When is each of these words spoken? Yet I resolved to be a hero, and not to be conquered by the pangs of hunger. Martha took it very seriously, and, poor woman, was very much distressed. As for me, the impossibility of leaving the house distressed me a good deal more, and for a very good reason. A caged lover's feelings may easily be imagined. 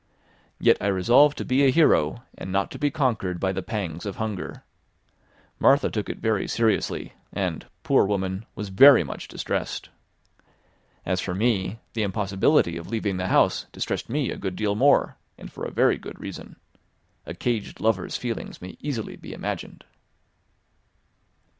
Yet 0.59 0.77
I 0.81 0.87
resolved 0.87 1.37
to 1.37 1.45
be 1.45 1.61
a 1.61 1.69
hero, 1.69 2.23
and 2.35 2.51
not 2.51 2.71
to 2.71 2.79
be 2.79 2.89
conquered 2.89 3.39
by 3.39 3.51
the 3.51 3.61
pangs 3.61 4.03
of 4.07 4.15
hunger. 4.15 4.63
Martha 5.59 5.91
took 5.91 6.09
it 6.09 6.17
very 6.17 6.47
seriously, 6.47 7.13
and, 7.31 7.67
poor 7.83 8.07
woman, 8.07 8.47
was 8.55 8.69
very 8.69 9.03
much 9.03 9.27
distressed. 9.27 9.89
As 11.05 11.21
for 11.21 11.35
me, 11.35 11.77
the 11.93 12.01
impossibility 12.01 12.77
of 12.77 12.87
leaving 12.89 13.17
the 13.17 13.27
house 13.27 13.67
distressed 13.71 14.09
me 14.09 14.31
a 14.31 14.37
good 14.39 14.55
deal 14.55 14.73
more, 14.73 15.17
and 15.37 15.51
for 15.51 15.65
a 15.65 15.71
very 15.71 15.99
good 15.99 16.19
reason. 16.19 16.55
A 17.27 17.35
caged 17.35 17.79
lover's 17.79 18.17
feelings 18.17 18.59
may 18.59 18.77
easily 18.79 19.15
be 19.17 19.33
imagined. 19.33 19.85